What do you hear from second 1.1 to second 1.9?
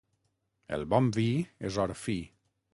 vi és